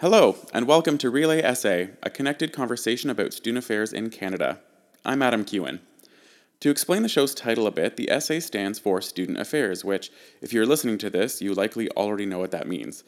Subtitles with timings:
[0.00, 4.60] Hello, and welcome to Relay SA, a connected conversation about student affairs in Canada.
[5.04, 5.80] I'm Adam Kewen.
[6.60, 10.52] To explain the show's title a bit, the SA stands for Student Affairs, which, if
[10.52, 13.02] you're listening to this, you likely already know what that means.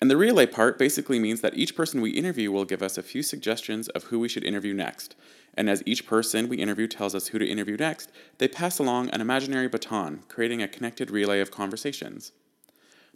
[0.00, 3.02] And the relay part basically means that each person we interview will give us a
[3.02, 5.16] few suggestions of who we should interview next.
[5.54, 9.10] And as each person we interview tells us who to interview next, they pass along
[9.10, 12.30] an imaginary baton, creating a connected relay of conversations.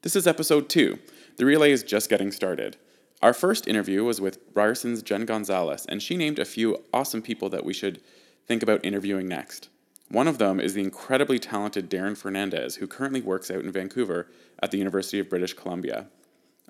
[0.03, 0.99] This is episode two.
[1.37, 2.77] The relay is just getting started.
[3.23, 7.51] Our first interview was with Ryerson's Jen Gonzalez, and she named a few awesome people
[7.51, 8.01] that we should
[8.47, 9.69] think about interviewing next.
[10.09, 14.27] One of them is the incredibly talented Darren Fernandez, who currently works out in Vancouver
[14.63, 16.07] at the University of British Columbia.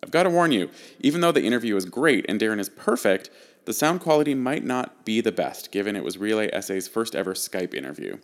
[0.02, 3.30] I've got to warn you, even though the interview is great and Darren is perfect,
[3.64, 7.34] the sound quality might not be the best, given it was Relay SA's first ever
[7.34, 8.18] Skype interview.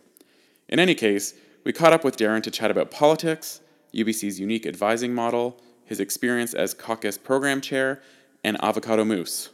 [0.67, 3.61] In any case, we caught up with Darren to chat about politics,
[3.93, 8.01] UBC's unique advising model, his experience as CACUSS program chair,
[8.47, 9.49] and avocado mousse.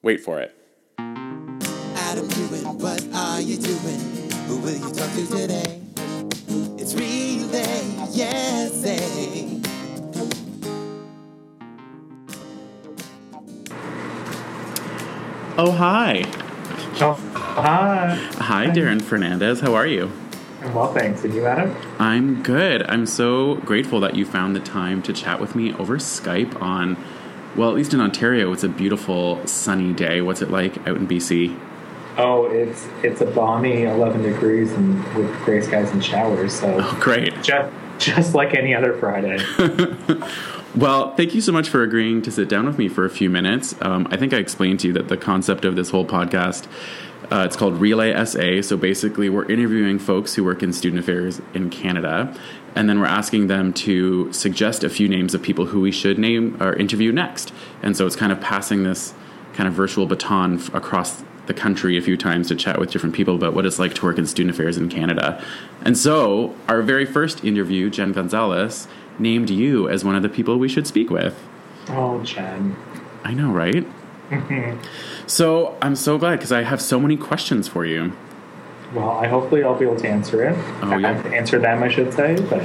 [0.00, 0.56] Wait for it.
[0.98, 4.00] Adam Kewen, what are you doing?
[4.46, 5.82] Who will you talk to today?
[6.78, 9.60] It's Relay, yes, eh?
[15.58, 16.24] Oh, hi.
[17.02, 18.14] Oh, hi.
[18.38, 19.60] Hi, Darren Fernandez.
[19.60, 20.10] How are you?
[20.62, 21.24] I'm well, thanks.
[21.24, 21.76] And you, Adam?
[21.98, 22.88] I'm good.
[22.88, 26.96] I'm so grateful that you found the time to chat with me over Skype on,
[27.56, 30.20] well, at least in Ontario, it's a beautiful sunny day.
[30.20, 31.58] What's it like out in BC?
[32.18, 36.52] Oh, it's it's a balmy 11 degrees and with gray skies and showers.
[36.52, 37.40] So Oh, great.
[37.42, 39.38] just just like any other Friday.
[40.76, 43.28] Well, thank you so much for agreeing to sit down with me for a few
[43.28, 43.74] minutes.
[43.82, 46.68] Um, I think I explained to you that the concept of this whole podcast,
[47.30, 48.62] uh, it's called Relay SA.
[48.62, 52.36] So basically, we're interviewing folks who work in student affairs in Canada,
[52.74, 56.18] and then we're asking them to suggest a few names of people who we should
[56.18, 57.52] name or interview next.
[57.82, 59.14] And so it's kind of passing this
[59.54, 63.14] kind of virtual baton f- across the country a few times to chat with different
[63.14, 65.42] people about what it's like to work in student affairs in Canada.
[65.82, 68.86] And so, our very first interview, Jen Gonzalez,
[69.18, 71.38] named you as one of the people we should speak with.
[71.88, 72.76] oh, Jen.
[73.24, 73.86] I know, right?
[75.26, 78.12] So, I'm so glad because I have so many questions for you.
[78.94, 80.56] Well, I hopefully I'll be able to answer it.
[80.82, 81.10] Oh, yeah.
[81.32, 82.40] Answer them, I should say.
[82.48, 82.64] But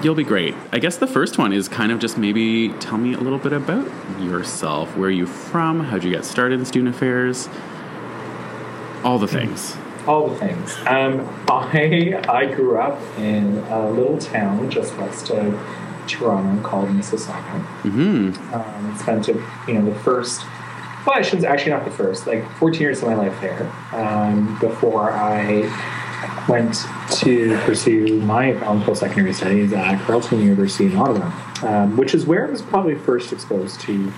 [0.00, 0.54] You'll be great.
[0.70, 3.52] I guess the first one is kind of just maybe tell me a little bit
[3.52, 3.88] about
[4.20, 4.96] yourself.
[4.96, 5.80] Where are you from?
[5.80, 7.48] How'd you get started in student affairs?
[9.02, 9.76] All the things.
[10.06, 10.76] all the things.
[10.86, 15.52] Um, I I grew up in a little town just west of
[16.08, 17.60] Toronto called Mississauga.
[17.82, 19.32] hmm um, spent a,
[19.66, 20.44] you know the first
[21.06, 24.58] well I should actually not the first like 14 years of my life there um,
[24.60, 25.68] before I
[26.48, 26.74] went
[27.20, 31.30] to pursue my own post-secondary studies at Carleton University in Ottawa
[31.62, 34.12] um, which is where I was probably first exposed to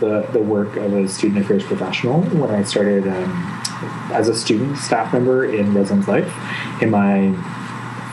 [0.00, 3.62] the, the work of a student affairs professional when I started um,
[4.12, 7.32] as a student staff member in residence life in my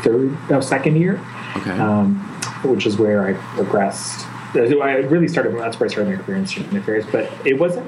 [0.03, 1.19] third no, second year
[1.55, 1.71] Okay.
[1.71, 2.19] um,
[2.63, 4.27] which is where I progressed.
[4.55, 5.55] I really started.
[5.55, 7.05] That's where I started my career in student affairs.
[7.11, 7.87] But it wasn't.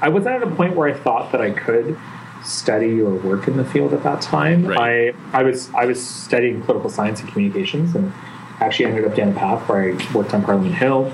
[0.00, 1.98] I wasn't at a point where I thought that I could
[2.42, 4.66] study or work in the field at that time.
[4.66, 5.14] Right.
[5.32, 8.12] I I was I was studying political science and communications, and
[8.60, 11.12] actually ended up down a path where I worked on Parliament Hill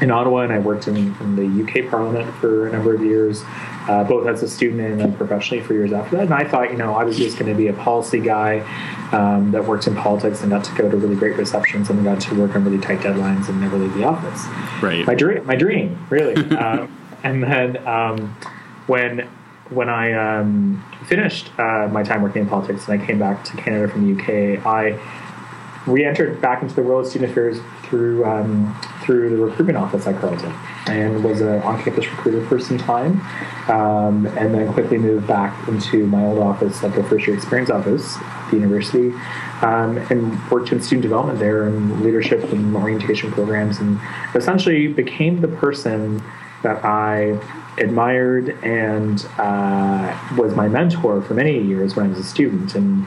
[0.00, 3.44] in Ottawa, and I worked in, in the UK Parliament for a number of years,
[3.88, 6.24] uh, both as a student and then professionally for years after that.
[6.24, 8.60] And I thought, you know, I was just going to be a policy guy
[9.12, 12.20] um, that worked in politics and got to go to really great receptions and got
[12.22, 14.44] to work on really tight deadlines and never leave the office.
[14.82, 15.06] right.
[15.06, 16.34] My dream, my dream, really.
[16.56, 18.36] um, and then um,
[18.86, 19.28] when
[19.70, 23.56] when I um, finished uh, my time working in politics and I came back to
[23.56, 24.98] Canada from the UK, I
[25.86, 30.20] re-entered back into the world of student affairs through um, through the recruitment office at
[30.20, 30.52] Carleton
[30.88, 33.20] and was an on-campus recruiter for some time,
[33.70, 37.70] um, and then quickly moved back into my old office at the first year experience
[37.70, 39.12] office at the university,
[39.62, 43.98] um, and worked in student development there and leadership and orientation programs, and
[44.34, 46.22] essentially became the person
[46.62, 47.38] that I
[47.78, 53.06] admired and uh, was my mentor for many years when I was a student and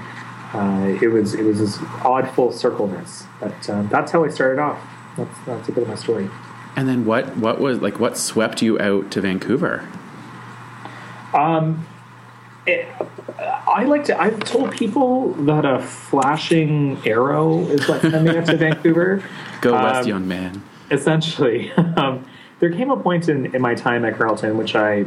[0.54, 3.25] uh, it was it was this odd full circleness.
[3.40, 4.80] But um, that's how I started off.
[5.18, 6.30] That's that's a bit of my story.
[6.76, 7.36] and then what?
[7.38, 8.00] What was like?
[8.00, 9.88] What swept you out to Vancouver?
[11.34, 11.86] Um,
[12.66, 12.88] it,
[13.40, 14.20] I like to.
[14.20, 19.24] I've told people that a flashing arrow is what sent me up to Vancouver.
[19.62, 20.64] Go west, Um, young man.
[20.92, 21.72] essentially.
[21.98, 22.26] Um,
[22.60, 25.06] there came a point in, in my time at Carleton which I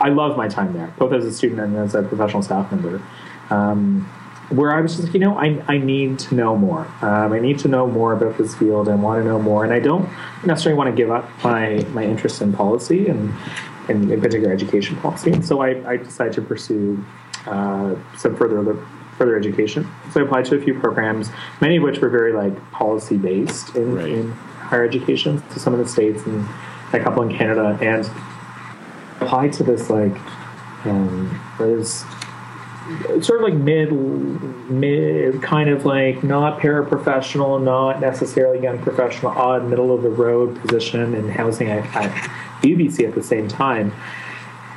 [0.00, 3.02] I love my time there, both as a student and as a professional staff member.
[3.50, 4.08] Um,
[4.50, 6.86] where I was just, you know, I, I need to know more.
[7.00, 9.64] Um, I need to know more about this field and want to know more.
[9.64, 10.08] And I don't
[10.44, 13.32] necessarily want to give up my, my interest in policy and,
[13.88, 15.32] and in particular education policy.
[15.32, 17.04] And so I, I decided to pursue
[17.46, 18.76] uh, some further
[19.18, 19.86] further education.
[20.12, 21.30] So I applied to a few programs,
[21.60, 24.08] many of which were very like policy based in, Right.
[24.08, 26.48] in higher education to some of the states and
[26.92, 27.78] a couple in Canada.
[27.82, 28.10] And
[29.20, 30.16] applied to this like
[30.84, 32.04] um, was
[33.22, 33.92] sort of like mid
[34.70, 40.60] mid kind of like not paraprofessional not necessarily young professional odd middle of the road
[40.60, 42.10] position in housing at, at
[42.62, 43.92] UBC at the same time.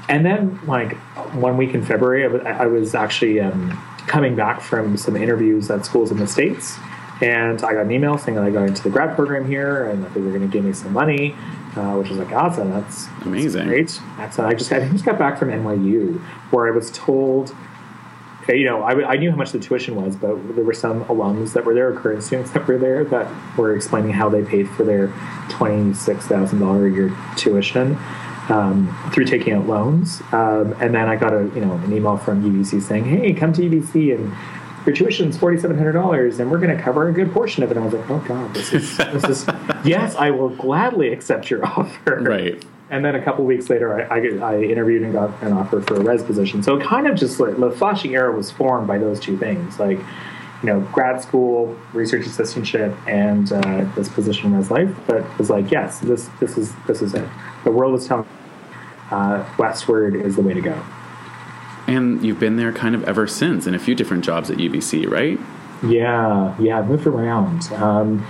[0.08, 0.94] And then like
[1.34, 3.72] one week in February I was, I was actually um,
[4.08, 6.78] coming back from some interviews at schools in the states.
[7.22, 10.04] And I got an email saying that I got into the grad program here and
[10.04, 11.34] that they were going to give me some money
[11.76, 13.68] uh, which was like awesome that's that's Amazing.
[13.68, 14.02] great.
[14.18, 16.20] That's I just I just got back from NYU
[16.52, 17.56] where I was told
[18.50, 21.54] you know, I, I knew how much the tuition was, but there were some alums
[21.54, 24.70] that were there, or current students that were there, that were explaining how they paid
[24.70, 25.08] for their
[25.50, 27.98] twenty-six thousand dollar a year tuition
[28.50, 30.22] um, through taking out loans.
[30.32, 33.54] Um, and then I got a you know an email from UBC saying, "Hey, come
[33.54, 34.34] to UBC and
[34.86, 37.72] your tuition is forty-seven hundred dollars, and we're going to cover a good portion of
[37.72, 39.46] it." And I was like, "Oh God, this is this is
[39.86, 42.64] yes, I will gladly accept your offer." Right.
[42.90, 45.96] And then a couple weeks later, I, I, I interviewed and got an offer for
[45.96, 46.62] a res position.
[46.62, 49.80] So it kind of just like the flashing arrow was formed by those two things,
[49.80, 49.98] like
[50.62, 54.96] you know, grad school, research assistantship, and uh, this position in res life.
[55.08, 57.28] But it was like, yes, this this is this is it.
[57.64, 58.28] The world is telling
[59.12, 60.82] uh, westward is the way to go.
[61.88, 65.10] And you've been there kind of ever since in a few different jobs at UBC,
[65.10, 65.40] right?
[65.84, 67.72] Yeah, yeah, I've moved around.
[67.74, 68.26] Um,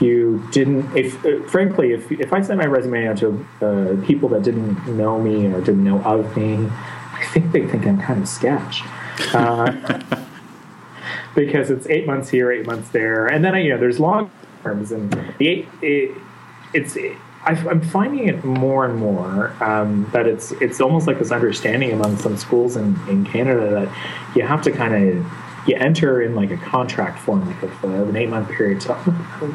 [0.00, 4.28] you didn't, if uh, frankly, if if I sent my resume out to uh, people
[4.30, 6.68] that didn't know me or didn't know of me,
[7.12, 8.82] I think they think I'm kind of sketch.
[9.34, 10.00] Uh,
[11.34, 14.30] because it's eight months here, eight months there, and then you know, there's long
[14.62, 16.16] terms, and the eight, it,
[16.72, 16.96] it's.
[17.42, 21.90] I, I'm finding it more and more um, that it's it's almost like this understanding
[21.90, 25.26] among some schools in, in Canada that you have to kind of
[25.70, 28.82] you enter in like a contract form, like of, uh, an eight month period.
[28.82, 28.94] So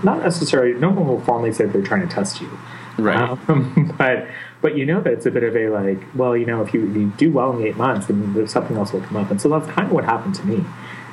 [0.03, 2.49] not necessarily, no one will formally say they're trying to test you,
[2.97, 3.17] Right.
[3.49, 4.27] um, but
[4.61, 6.87] but you know that it's a bit of a like, well, you know, if you,
[6.87, 9.39] you do well in the eight months, then there's something else will come up, and
[9.39, 10.65] so that's kind of what happened to me.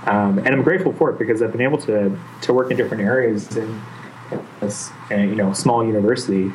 [0.07, 3.03] Um, and I'm grateful for it because I've been able to to work in different
[3.03, 3.81] areas in
[4.61, 6.49] this you know small university,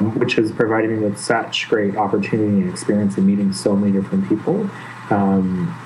[0.00, 4.28] which has provided me with such great opportunity and experience in meeting so many different
[4.28, 4.68] people.
[5.10, 5.76] Um,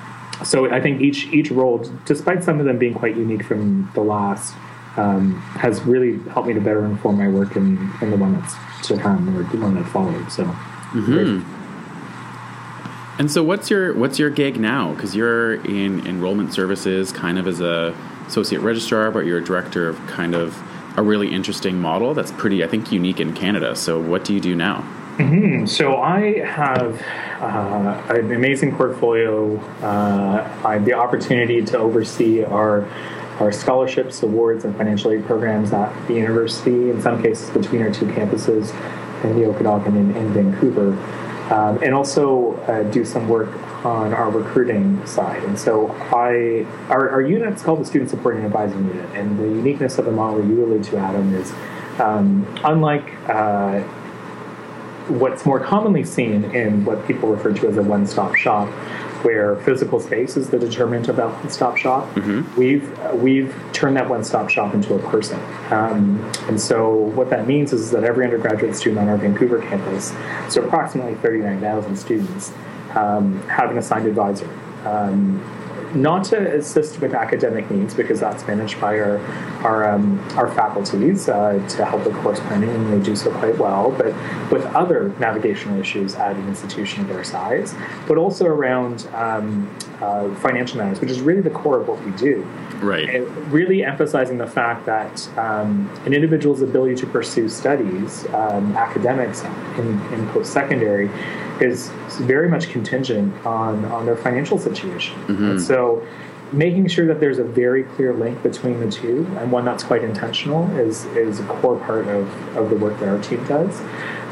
[0.43, 4.01] so I think each each role, despite some of them being quite unique from the
[4.01, 4.55] last,
[4.97, 8.55] um, has really helped me to better inform my work in, in the one that's
[8.87, 10.31] to come or the one that followed.
[10.31, 10.43] So,
[11.27, 11.57] Hmm.
[13.19, 14.93] And so, what's your what's your gig now?
[14.93, 17.95] Because you're in enrollment services, kind of as a
[18.27, 20.61] associate registrar, but you're a director of kind of
[20.97, 23.75] a really interesting model that's pretty, I think, unique in Canada.
[23.75, 24.85] So, what do you do now?
[25.65, 27.01] So I have
[27.41, 29.57] uh, an amazing portfolio.
[29.81, 32.87] Uh, I have the opportunity to oversee our
[33.39, 36.91] our scholarships, awards, and financial aid programs at the university.
[36.91, 38.73] In some cases, between our two campuses
[39.23, 40.91] in the Okanagan and in Vancouver,
[41.51, 43.49] um, and also uh, do some work
[43.85, 45.43] on our recruiting side.
[45.43, 49.45] And so, I our, our unit's called the Student Supporting and Advising Unit, and the
[49.47, 51.51] uniqueness of the model you allude to, Adam, is
[51.99, 53.83] um, unlike uh,
[55.09, 58.67] what's more commonly seen in what people refer to as a one-stop shop,
[59.23, 62.15] where physical space is the determinant of that one-stop shop.
[62.57, 65.39] We've uh, we've turned that one-stop shop into a person,
[65.71, 70.13] um, and so what that means is that every undergraduate student on our Vancouver campus,
[70.49, 72.53] so approximately thirty-nine thousand students,
[72.95, 74.49] um, have an assigned advisor.
[74.85, 75.43] Um,
[75.95, 79.17] not to assist with academic needs because that's managed by our
[79.63, 83.57] our, um, our faculties uh, to help with course planning, and they do so quite
[83.57, 83.91] well.
[83.91, 84.13] But
[84.51, 87.75] with other navigational issues at an institution of their size,
[88.07, 89.69] but also around um,
[90.01, 92.43] uh, financial matters, which is really the core of what we do.
[92.79, 93.09] Right.
[93.09, 99.43] And really emphasizing the fact that um, an individual's ability to pursue studies, um, academics
[99.77, 101.09] in, in post secondary,
[101.59, 101.89] is
[102.19, 105.19] very much contingent on, on their financial situation.
[105.27, 106.05] And so,
[106.51, 110.03] making sure that there's a very clear link between the two and one that's quite
[110.03, 113.81] intentional is, is a core part of, of the work that our team does.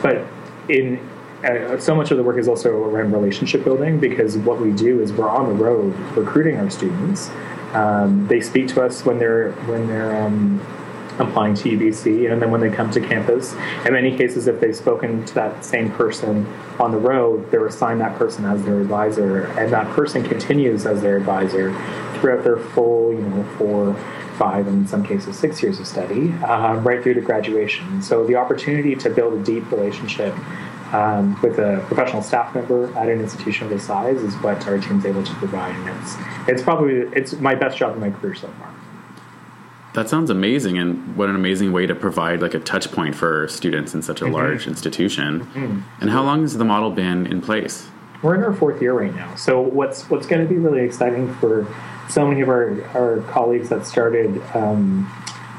[0.01, 0.25] But
[0.69, 0.97] in
[1.45, 5.01] uh, so much of the work is also around relationship building because what we do
[5.01, 7.29] is we're on the road recruiting our students.
[7.73, 10.59] Um, they speak to us when they're when they're um,
[11.19, 13.53] applying to UBC, and then when they come to campus,
[13.85, 16.45] in many cases, if they've spoken to that same person
[16.79, 21.01] on the road, they're assigned that person as their advisor, and that person continues as
[21.01, 21.73] their advisor
[22.19, 23.93] throughout their full, you know, four,
[24.37, 28.01] five, and in some cases six years of study, um, right through to graduation.
[28.01, 30.33] So the opportunity to build a deep relationship
[30.93, 34.77] um, with a professional staff member at an institution of this size is what our
[34.77, 36.15] team's able to provide, and it's
[36.47, 38.73] it's probably it's my best job in my career so far.
[39.93, 43.47] That sounds amazing, and what an amazing way to provide like a touch point for
[43.47, 45.83] students in such a large institution.
[46.01, 47.87] And how long has the model been in place?
[48.21, 49.35] We're in our fourth year right now.
[49.35, 51.65] So what's what's going to be really exciting for
[52.09, 55.05] so many of our, our colleagues that started um,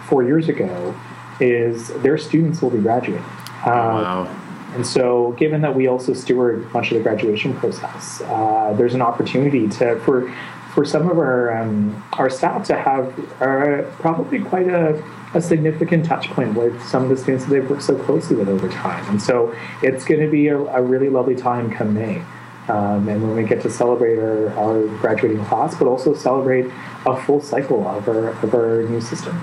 [0.06, 0.94] four years ago
[1.40, 3.24] is their students will be graduating.
[3.64, 4.36] Uh, Wow.
[4.74, 9.02] And so, given that we also steward much of the graduation process, uh, there's an
[9.02, 10.32] opportunity to for
[10.74, 15.02] for some of our um, our staff to have uh, probably quite a,
[15.34, 18.48] a significant touch point with some of the students that they've worked so closely with
[18.48, 19.08] over time.
[19.08, 22.22] And so, it's going to be a, a really lovely time come May.
[22.68, 26.66] Um, and when we get to celebrate our, our graduating class, but also celebrate
[27.06, 29.38] a full cycle of our, of our new system.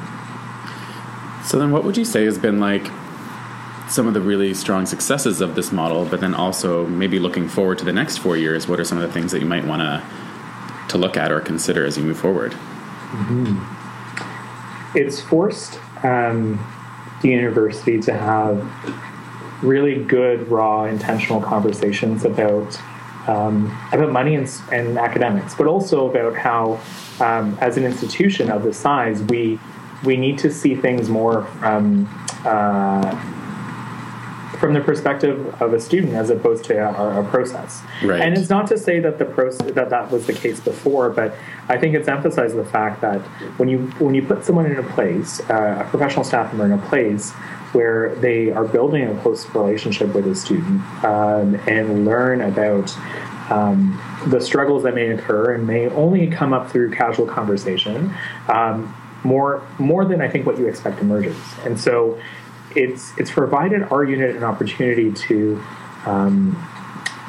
[1.46, 2.86] So then, what would you say has been like
[3.93, 6.05] some of the really strong successes of this model?
[6.05, 9.03] But then also maybe looking forward to the next four years, what are some of
[9.07, 10.03] the things that you might want to
[10.89, 12.53] to look at or consider as you move forward?
[14.95, 16.59] it's forced um,
[17.21, 18.67] the university to have
[19.63, 22.79] really good, raw, intentional conversations about
[23.27, 26.77] um, about money and, and academics, but also about how,
[27.21, 29.59] um, as an institution of this size, we
[30.03, 32.09] we need to see things more from
[32.43, 33.12] uh,
[34.63, 37.82] from the perspective of a student as opposed to a, a process.
[38.01, 38.22] Right.
[38.22, 41.36] And it's not to say that the process that that was the case before, but
[41.67, 43.20] I think it's emphasized the fact that
[43.58, 46.79] when you when you put someone in a place, uh, a professional staff member in
[46.79, 47.32] a place
[47.74, 52.89] where they are building a close relationship with a student um, and learn about
[53.51, 58.15] um, the struggles that may occur and may only come up through casual conversation,
[58.48, 61.36] um, more more than I think what you expect emerges.
[61.65, 62.17] And so
[62.75, 65.62] it's it's provided our unit an opportunity to
[66.06, 66.56] um,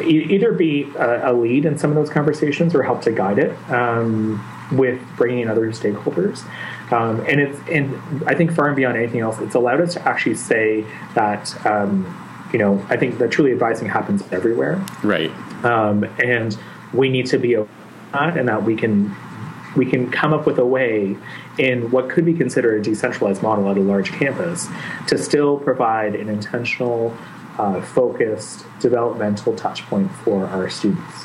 [0.02, 3.38] e- either be a, a lead in some of those conversations or help to guide
[3.38, 6.44] it um, with bringing in other stakeholders.
[6.92, 7.94] Um, and it's and
[8.26, 10.84] I think far and beyond anything else, it's allowed us to actually say
[11.14, 12.04] that um,
[12.52, 15.30] you know I think that truly advising happens everywhere Right.
[15.64, 16.56] um, and
[16.92, 17.72] we need to be open
[18.12, 19.14] that and that we can
[19.76, 21.16] we can come up with a way
[21.58, 24.68] in what could be considered a decentralized model at a large campus
[25.08, 27.16] to still provide an intentional
[27.58, 31.22] uh, focused developmental touch point for our students.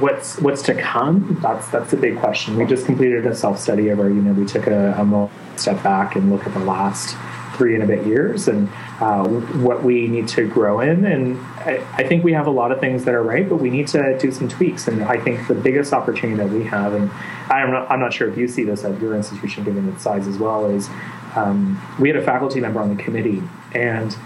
[0.00, 1.38] What's what's to come?
[1.42, 2.56] That's that's a big question.
[2.56, 6.30] We just completed a self-study of our unit we took a, a step back and
[6.30, 7.16] look at the last
[7.56, 8.68] three and a bit years and
[9.00, 11.04] uh, what we need to grow in.
[11.04, 13.70] And I, I think we have a lot of things that are right but we
[13.70, 14.88] need to do some tweaks.
[14.88, 17.10] And i think the biggest opportunity that we have and
[17.50, 20.26] i'm not, I'm not sure if you see this at your institution given its size
[20.26, 20.88] as well is
[21.34, 24.16] um, we had a faculty member on the committee and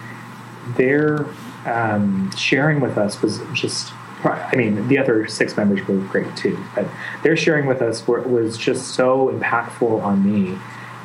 [0.77, 1.27] their
[1.65, 3.93] um, sharing with us was just
[4.25, 6.87] I mean, the other six members were great too, but
[7.23, 10.59] their sharing with us were, was just so impactful on me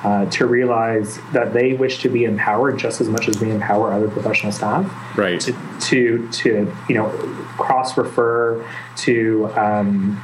[0.04, 3.92] uh, to realize that they wish to be empowered just as much as we empower
[3.94, 5.40] other professional staff Right.
[5.42, 7.10] to, to, to you know,
[7.58, 8.68] cross refer,
[8.98, 10.22] to um,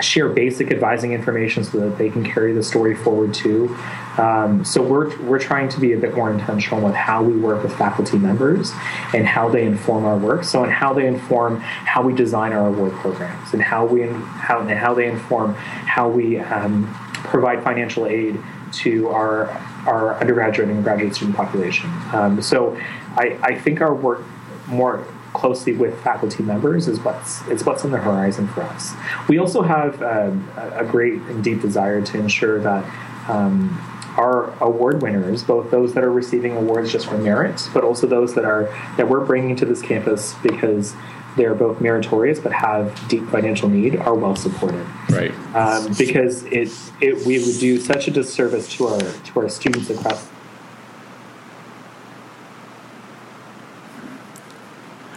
[0.00, 3.74] share basic advising information so that they can carry the story forward too.
[4.18, 7.62] Um, so we're we're trying to be a bit more intentional with how we work
[7.62, 8.72] with faculty members
[9.14, 10.44] and how they inform our work.
[10.44, 14.60] So and how they inform how we design our award programs and how we how
[14.60, 18.40] and how they inform how we um, provide financial aid
[18.78, 19.48] to our
[19.86, 21.90] our undergraduate and graduate student population.
[22.12, 22.76] Um, so
[23.16, 24.24] I, I think our work
[24.66, 28.94] more closely with faculty members is what's is what's on the horizon for us.
[29.28, 32.84] We also have um, a a great and deep desire to ensure that
[33.28, 33.78] um,
[34.16, 38.34] our award winners, both those that are receiving awards just for merit, but also those
[38.34, 38.64] that are
[38.96, 40.94] that we're bringing to this campus because
[41.36, 44.86] they're both meritorious but have deep financial need, are well supported.
[45.10, 45.32] Right.
[45.54, 49.90] Um, because it it we would do such a disservice to our to our students
[49.90, 50.28] across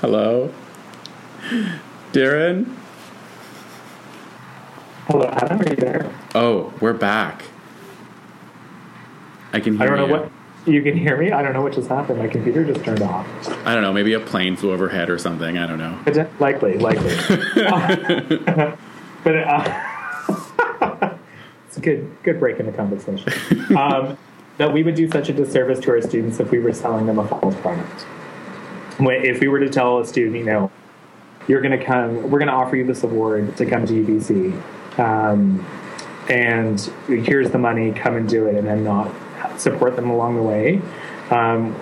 [0.01, 0.53] Hello.
[2.13, 2.73] Darren?
[5.07, 6.13] Hello, Adam, are you there?
[6.33, 7.43] Oh, we're back.
[9.51, 10.21] I can hear I don't know you.
[10.21, 10.31] what
[10.69, 11.31] you can hear me.
[11.31, 12.19] I don't know what just happened.
[12.19, 13.27] My computer just turned off.
[13.65, 13.93] I don't know.
[13.93, 15.57] Maybe a plane flew overhead or something.
[15.57, 15.99] I don't know.
[16.05, 17.15] But likely, likely.
[19.23, 21.17] but uh,
[21.67, 23.77] it's a good, good break in the conversation.
[23.77, 24.17] Um,
[24.57, 27.17] that we would do such a disservice to our students if we were selling them
[27.17, 28.05] a false product.
[28.99, 30.71] If we were to tell a student, you know,
[31.47, 34.99] you're going to come, we're going to offer you this award to come to UBC,
[34.99, 35.65] um,
[36.29, 39.09] and here's the money, come and do it, and then not
[39.59, 40.81] support them along the way.
[41.29, 41.79] Um,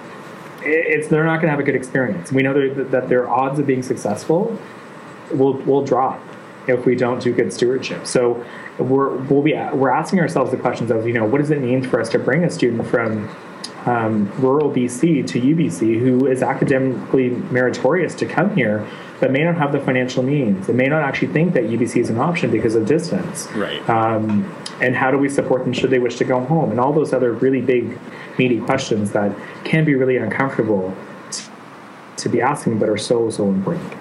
[0.61, 2.31] it's they're not going to have a good experience.
[2.31, 4.57] We know that, that their odds of being successful
[5.31, 6.21] will will drop
[6.67, 8.05] if we don't do good stewardship.
[8.05, 8.43] So
[8.77, 11.83] we're we'll be we're asking ourselves the questions of you know what does it mean
[11.83, 13.29] for us to bring a student from
[13.85, 18.85] um, rural BC to UBC who is academically meritorious to come here,
[19.19, 20.67] but may not have the financial means.
[20.67, 23.47] They may not actually think that UBC is an option because of distance.
[23.53, 23.87] Right.
[23.89, 26.71] Um, and how do we support them should they wish to go home?
[26.71, 27.97] And all those other really big,
[28.37, 30.95] meaty questions that can be really uncomfortable
[32.17, 33.93] to be asking, but are so so important.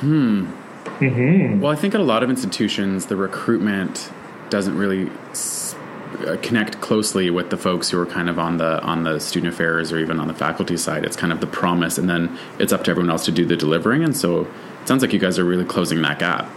[0.00, 0.46] Hmm.
[1.60, 4.10] Well, I think at a lot of institutions, the recruitment
[4.50, 5.74] doesn't really s-
[6.26, 9.52] uh, connect closely with the folks who are kind of on the on the student
[9.54, 11.04] affairs or even on the faculty side.
[11.04, 13.56] It's kind of the promise, and then it's up to everyone else to do the
[13.56, 14.04] delivering.
[14.04, 14.42] And so,
[14.80, 16.50] it sounds like you guys are really closing that gap.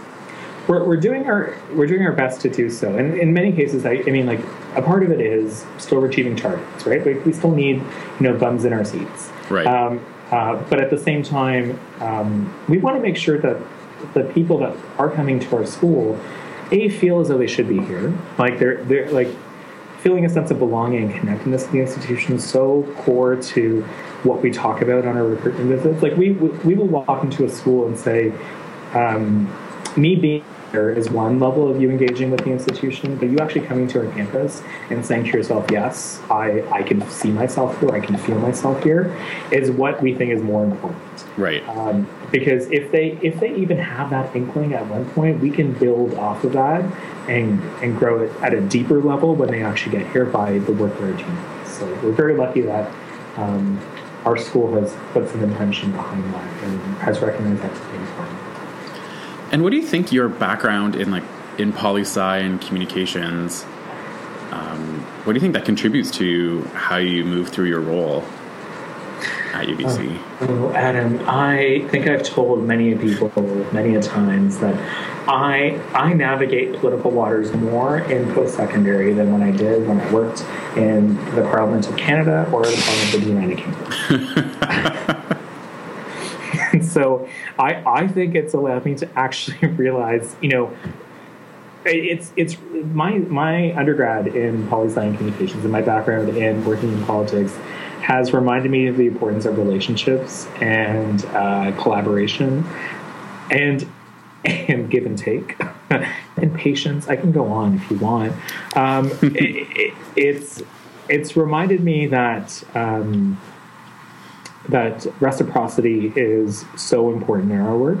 [0.68, 3.86] We're, we're doing our we're doing our best to do so, and in many cases,
[3.86, 4.40] I, I mean, like
[4.74, 7.04] a part of it is still achieving targets, right?
[7.06, 9.66] Like we still need you know bums in our seats, Right.
[9.66, 13.56] Um, uh, but at the same time, um, we want to make sure that
[14.14, 16.18] the people that are coming to our school,
[16.72, 19.28] a feel as though they should be here, like they're they're like
[20.00, 23.82] feeling a sense of belonging and connectedness to the institution is so core to
[24.22, 26.02] what we talk about on our recruitment visits.
[26.02, 28.32] Like we we will walk into a school and say,
[28.94, 29.46] um,
[29.96, 33.66] me being here is one level of you engaging with the institution, but you actually
[33.66, 37.90] coming to our campus and saying to yourself, yes, I, I can see myself here,
[37.90, 39.16] I can feel myself here,
[39.50, 41.24] is what we think is more important.
[41.36, 41.66] Right.
[41.68, 45.72] Um, because if they if they even have that inkling at one point, we can
[45.74, 46.82] build off of that
[47.28, 50.72] and and grow it at a deeper level when they actually get here by the
[50.72, 51.72] work team does.
[51.78, 52.92] So we're very lucky that
[53.36, 53.80] um,
[54.24, 58.05] our school has put some intention behind that and has recognized that as being important.
[59.52, 61.24] And what do you think your background in like
[61.58, 63.64] in poli sci and communications?
[64.50, 68.24] Um, what do you think that contributes to how you move through your role
[69.52, 70.18] at UBC?
[70.42, 73.30] Oh, Adam, I think I've told many people
[73.72, 74.74] many a times that
[75.28, 80.12] I I navigate political waters more in post secondary than when I did when I
[80.12, 80.42] worked
[80.76, 85.22] in the Parliament of Canada or the Parliament of the United Kingdom.
[86.96, 87.28] so
[87.58, 90.74] I I think it's allowed me to actually realize, you know,
[91.84, 96.90] it's it's my my undergrad in poli sci and communications and my background in working
[96.90, 97.54] in politics
[98.00, 102.64] has reminded me of the importance of relationships and uh, collaboration
[103.50, 103.86] and
[104.46, 107.08] and give and take and patience.
[107.08, 108.32] I can go on if you want.
[108.74, 110.62] Um, it, it, it's
[111.10, 112.64] it's reminded me that.
[112.74, 113.38] Um,
[114.68, 117.98] that reciprocity is so important in our work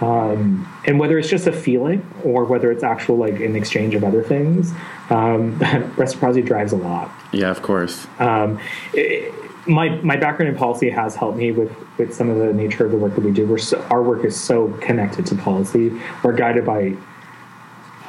[0.00, 4.02] um, and whether it's just a feeling or whether it's actual like an exchange of
[4.02, 4.72] other things
[5.10, 5.58] um,
[5.96, 8.06] reciprocity drives a lot Yeah, of course.
[8.18, 8.58] um,
[8.94, 9.32] it,
[9.64, 12.90] my my background in policy has helped me with with some of the nature of
[12.90, 13.46] the work that we do.
[13.46, 15.92] We're so, our work is so connected to policy.
[16.24, 16.96] We're guided by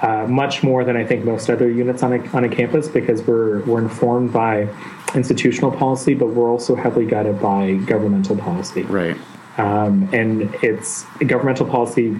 [0.03, 3.23] uh, much more than I think most other units on a on a campus because
[3.23, 4.67] we're we're informed by
[5.15, 9.17] institutional policy, but we're also heavily guided by governmental policy Right.
[9.57, 12.17] um, and it's governmental policy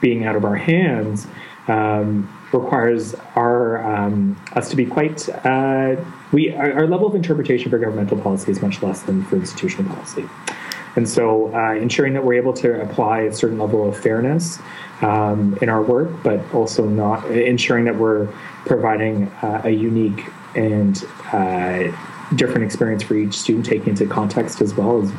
[0.00, 1.26] being out of our hands
[1.66, 5.96] um, requires our um, us to be quite uh,
[6.32, 9.92] we our, our level of interpretation for governmental policy is much less than for institutional
[9.92, 10.24] policy
[10.98, 14.58] and so uh, ensuring that we're able to apply a certain level of fairness
[15.00, 18.26] um, in our work but also not ensuring that we're
[18.66, 21.84] providing uh, a unique and uh,
[22.34, 25.12] different experience for each student taking into context as well as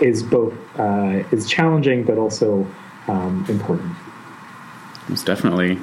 [0.00, 2.66] is both uh, is challenging but also
[3.06, 3.94] um, important.
[5.08, 5.78] Most definitely.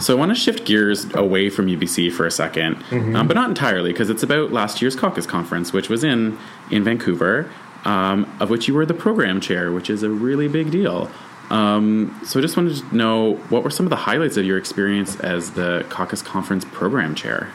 [0.00, 3.48] So I want to shift gears away from UBC for a 2nd um, but not
[3.48, 6.38] entirely, because it's about last year's CACUSS conference, which was in
[6.70, 7.50] in Vancouver,
[7.84, 11.10] um, of which you were the program chair, which is a really big deal.
[11.50, 14.56] Um, so I just wanted to know what were some of the highlights of your
[14.56, 17.52] experience as the CACUSS conference program chair.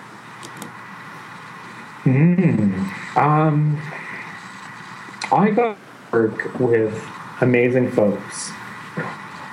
[3.17, 3.81] Um,
[5.31, 5.77] I got to
[6.11, 7.05] work with
[7.41, 8.51] amazing folks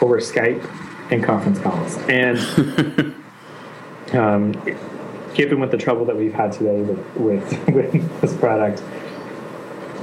[0.00, 0.62] over Skype
[1.10, 3.14] and conference calls, and
[4.12, 4.52] um,
[5.34, 8.82] given with the trouble that we've had today with with, with this product,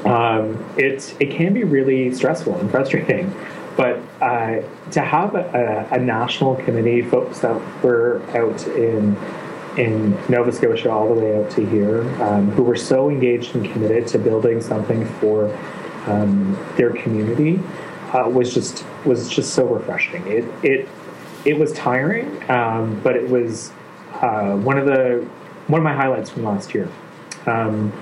[0.05, 3.33] um, it it can be really stressful and frustrating.
[3.77, 4.61] But uh,
[4.91, 9.15] to have a, a, national committee, folks that were out in
[9.77, 13.71] in Nova Scotia all the way out to here, um, who were so engaged and
[13.71, 15.45] committed to building something for
[16.07, 17.61] um, their community,
[18.13, 20.25] uh, was just was just so refreshing.
[20.27, 20.89] It it
[21.45, 23.71] it was tiring, um, but it was
[24.21, 25.27] uh, one of the
[25.67, 26.89] one of my highlights from last year.
[27.45, 27.93] Um,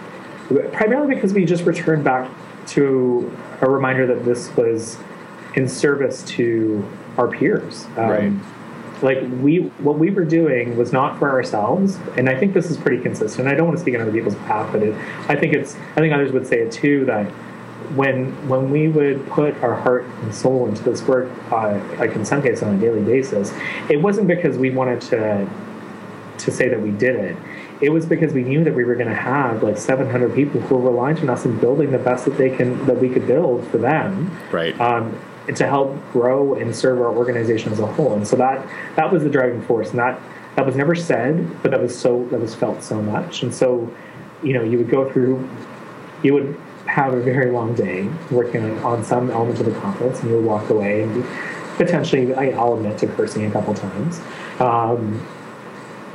[0.71, 2.29] primarily because we just returned back
[2.67, 4.97] to a reminder that this was
[5.55, 7.85] in service to our peers.
[7.97, 8.33] Um, Right.
[9.01, 12.75] Like we, what we were doing was not for ourselves, and I think this is
[12.75, 13.47] pretty consistent.
[13.47, 14.93] I don't want to speak on other people's behalf, but it,
[15.29, 15.75] I think it's.
[15.95, 17.31] I think others would say it too that
[17.95, 22.25] when when we would put our heart and soul into this work, uh, like in
[22.25, 23.53] some cases on a daily basis,
[23.89, 25.49] it wasn't because we wanted to
[26.39, 27.38] to say that we did it.
[27.81, 30.75] It was because we knew that we were going to have like 700 people who
[30.75, 33.65] were reliant on us in building the best that they can that we could build
[33.67, 34.79] for them, Right.
[34.81, 38.13] um, and to help grow and serve our organization as a whole.
[38.15, 40.19] And so that that was the driving force, and that
[40.55, 43.43] that was never said, but that was so that was felt so much.
[43.43, 43.89] And so,
[44.43, 45.47] you know, you would go through,
[46.21, 50.19] you would have a very long day working on, on some element of the conference,
[50.19, 51.29] and you would walk away and be
[51.77, 54.19] potentially, I- I'll admit, to cursing a couple times.
[54.59, 55.25] Um,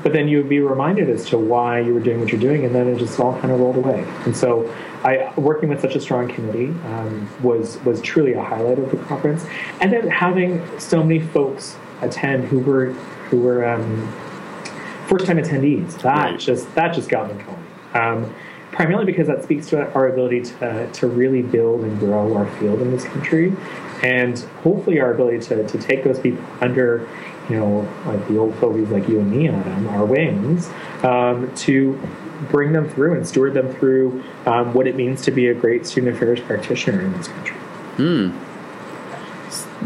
[0.05, 2.65] but then you would be reminded as to why you were doing what you're doing,
[2.65, 4.05] and then it just all kind of rolled away.
[4.27, 8.79] And so, I working with such a strong committee um, was was truly a highlight
[8.79, 9.45] of the conference.
[9.81, 12.93] And then having so many folks attend who were
[13.31, 14.13] who were um,
[15.09, 16.39] first time attendees that Right.
[16.39, 17.65] just that just got me going.
[17.95, 18.35] Um,
[18.73, 22.83] primarily because that speaks to our ability to, to really build and grow our field
[22.83, 23.55] in this country
[24.03, 27.09] and hopefully our ability to, to take those people under
[27.49, 30.69] you know like the old fogies like you and me adam our wings
[31.03, 32.01] um, to
[32.51, 35.87] bring them through and steward them through um, what it means to be a great
[35.87, 37.57] student affairs practitioner in this country
[37.97, 38.31] Hmm.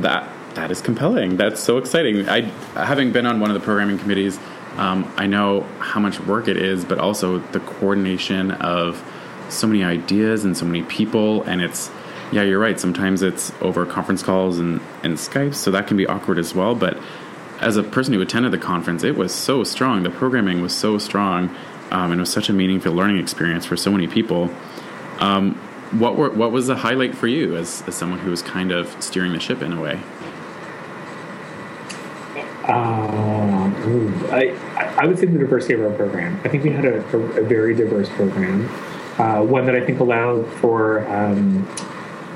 [0.01, 1.37] That that is compelling.
[1.37, 2.29] That's so exciting.
[2.29, 2.43] I
[2.75, 4.39] having been on one of the programming committees,
[4.77, 9.03] um, I know how much work it is, but also the coordination of
[9.51, 11.43] so many ideas and so many people.
[11.43, 11.91] And it's
[12.33, 12.81] yeah, you're right.
[12.81, 16.75] Sometimes it's over conference calls and and Skype, so that can be awkward as well.
[16.75, 16.97] But
[17.61, 20.03] as a person who attended the conference, it was so strong.
[20.03, 21.55] The programming was so strong,
[21.91, 24.51] um, and it was such a meaningful learning experience for so many people.
[25.19, 25.55] Um,
[25.93, 28.95] what were what was the highlight for you as, as someone who was kind of
[29.03, 30.01] steering the ship in a way?
[33.89, 34.55] Ooh, I,
[34.99, 36.39] I would say the diversity of our program.
[36.45, 38.69] I think we had a, a, a very diverse program,
[39.19, 41.67] uh, one that I think allowed for um,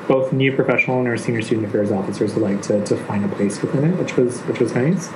[0.08, 3.60] both new professional and our senior student affairs officers alike to, to find a place
[3.62, 5.10] within it, which was which was nice.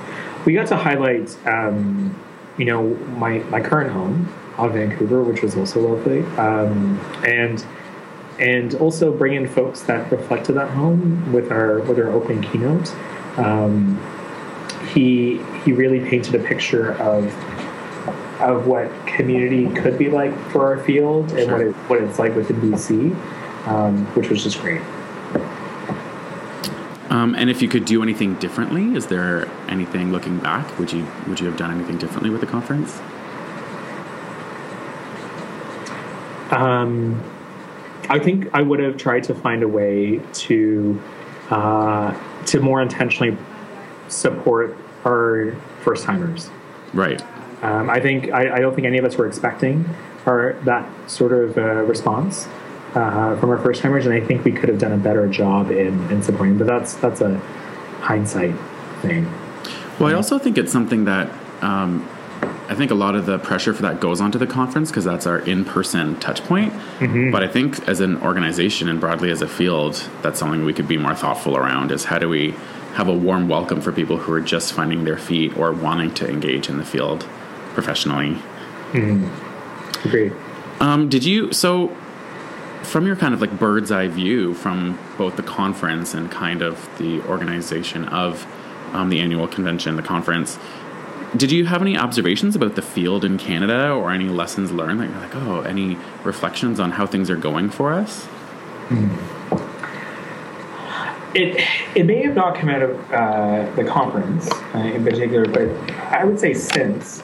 [0.45, 2.17] We got to highlight, um,
[2.57, 7.65] you know, my my current home of Vancouver, which was also lovely, um, and
[8.39, 12.93] and also bring in folks that reflected that home with our with our opening keynote.
[13.37, 14.01] Um,
[14.93, 17.25] he he really painted a picture of
[18.39, 22.35] of what community could be like for our field and what it what it's like
[22.35, 23.15] within BC,
[23.67, 24.81] um, which was just great.
[27.09, 30.77] Um, and if you could do anything differently, is there anything looking back?
[30.77, 32.99] Would you would you have done anything differently with the conference?
[36.51, 37.21] Um,
[38.09, 41.01] I think I would have tried to find a way to
[41.49, 42.13] uh,
[42.47, 43.37] to more intentionally
[44.09, 46.49] support our first timers.
[46.93, 47.21] Right.
[47.61, 49.85] Um, I think I, I don't think any of us were expecting
[50.25, 52.47] our, that sort of uh, response
[52.95, 55.71] uh, from our first timers, and I think we could have done a better job
[55.71, 56.57] in, in supporting.
[56.57, 57.37] But that's that's a
[58.01, 58.55] hindsight
[59.01, 59.31] thing.
[59.99, 62.07] Well, I also think it's something that um,
[62.69, 65.25] I think a lot of the pressure for that goes onto the conference because that's
[65.25, 66.73] our in-person touch point.
[67.31, 70.87] But I think as an organization and broadly as a field, that's something we could
[70.87, 71.91] be more thoughtful around.
[71.91, 72.53] Is how do we
[72.93, 76.29] have a warm welcome for people who are just finding their feet or wanting to
[76.29, 77.23] engage in the field
[77.73, 78.37] professionally?
[80.03, 80.33] Agreed.
[80.79, 81.95] Um, did you so
[82.83, 86.89] from your kind of like bird's eye view from both the conference and kind of
[86.97, 88.45] the organization of
[88.93, 90.57] um, the annual convention, the conference?
[91.35, 95.09] Did you have any observations about the field in Canada or any lessons learned that
[95.09, 98.27] you're like, oh, any reflections on how things are going for us?
[101.33, 101.61] It
[101.93, 105.69] it may have not come out of uh, the conference uh, in particular, but
[106.13, 107.21] I would say since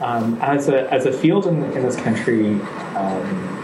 [0.00, 2.60] um, as a as a field in, in this country.
[2.94, 3.57] Um,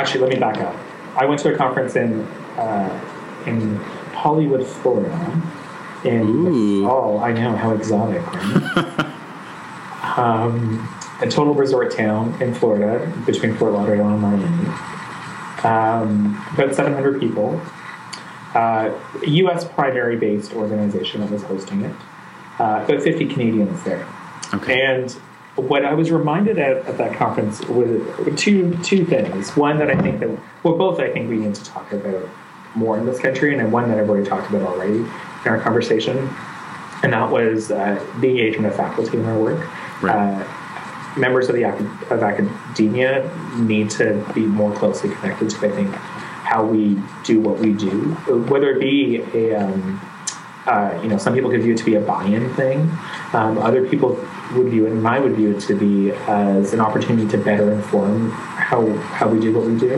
[0.00, 0.76] actually, let me back up.
[1.16, 2.22] I went to a conference in
[2.58, 3.76] uh, in
[4.12, 5.42] Hollywood, Florida.
[6.04, 6.88] In the.
[6.88, 8.24] I know how exotic.
[8.32, 9.12] Right?
[10.18, 10.88] um,
[11.20, 14.68] a total resort town in Florida, between Fort Lauderdale and Miami.
[15.64, 17.60] Um, about 700 people
[18.56, 18.90] uh,
[19.22, 19.64] a U.S.
[19.64, 21.94] primary-based organization that was hosting it.
[22.58, 24.06] Uh, about 50 Canadians there,
[24.54, 24.80] Okay.
[24.80, 25.14] and
[25.56, 28.02] what I was reminded at, at that conference was
[28.36, 29.56] two two things.
[29.56, 30.28] One that I think that
[30.62, 32.28] well, both I think we need to talk about
[32.74, 35.08] more in this country, and one that I've already talked about already in
[35.46, 36.18] our conversation,
[37.02, 39.66] and that was uh, the engagement of faculty in our work.
[40.02, 40.14] Right.
[40.14, 45.94] Uh, members of the of academia need to be more closely connected to, I think,
[45.94, 48.12] how we do what we do,
[48.50, 50.00] whether it be a um,
[50.66, 52.90] uh, you know, some people could view it to be a buy-in thing.
[53.32, 54.16] Um, other people
[54.54, 57.72] would view it, and I would view it to be as an opportunity to better
[57.72, 59.96] inform how how we do what we do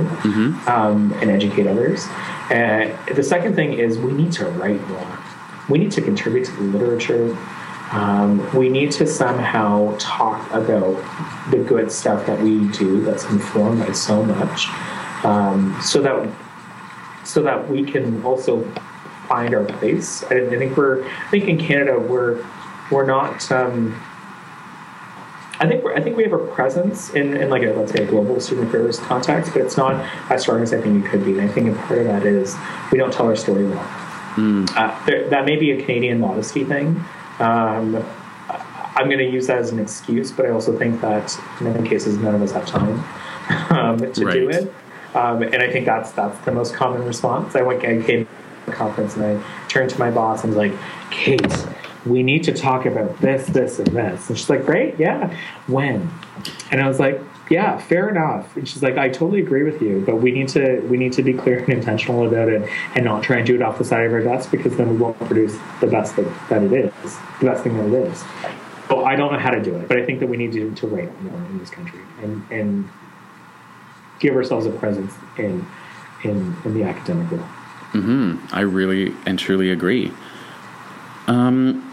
[0.67, 2.07] um, and educate others.
[2.51, 5.19] Uh, the second thing is we need to write more.
[5.69, 7.37] We need to contribute to the literature.
[7.93, 10.97] Um, we need to somehow talk about
[11.51, 14.69] the good stuff that we do that's informed by so much,
[15.25, 16.29] um, so that
[17.25, 18.63] so that we can also
[19.27, 20.25] find our place.
[20.25, 22.45] I, I think we're I think in Canada we're
[22.91, 23.51] we're not.
[23.53, 23.99] Um,
[25.61, 28.05] I think we're, I think we have a presence in, in like a let's say
[28.05, 29.95] a global student affairs context, but it's not
[30.31, 31.33] as strong as I think it could be.
[31.33, 32.57] And I think a part of that is
[32.93, 33.85] we don't tell our story well.
[34.77, 37.05] Uh, there, that may be a Canadian modesty thing.
[37.41, 38.05] Um,
[38.99, 41.89] I'm going to use that as an excuse, but I also think that in many
[41.89, 43.05] cases none of us have time
[43.71, 44.73] um, to do it.
[45.15, 47.57] Um, and I think that's that's the most common response.
[47.57, 48.29] I went, I came to
[48.67, 50.79] a conference and I turned to my boss and was like,
[51.11, 51.41] Kate,
[52.07, 54.29] we need to talk about this, this, and this.
[54.29, 55.35] And she's like, Great, yeah.
[55.67, 56.11] When?
[56.71, 58.57] And I was like, Yeah, fair enough.
[58.57, 61.23] And she's like, I totally agree with you, but we need to we need to
[61.23, 64.07] be clear and intentional about it and not try and do it off the side
[64.07, 67.47] of our desk because then we won't produce the best that, that it is, the
[67.47, 68.25] best thing that it is.
[68.89, 70.75] So I don't know how to do it, but I think that we need to,
[70.75, 72.89] to write more in this country and, and
[74.19, 75.67] give ourselves a presence in
[76.25, 77.47] in, in the academic world.
[77.93, 78.37] Hmm.
[78.53, 80.13] I really and truly agree.
[81.27, 81.88] Um,